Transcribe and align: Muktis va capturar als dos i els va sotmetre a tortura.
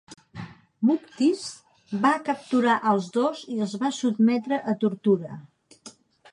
Muktis 0.89 1.43
va 2.07 2.13
capturar 2.31 2.79
als 2.93 3.11
dos 3.19 3.45
i 3.57 3.61
els 3.67 3.79
va 3.85 3.95
sotmetre 4.01 4.63
a 4.75 4.79
tortura. 4.85 5.39